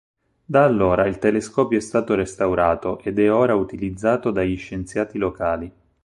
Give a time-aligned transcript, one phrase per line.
[0.43, 5.71] Da allora il telescopio è stato restaurato ed è ora utilizzato dagli scienziati locali.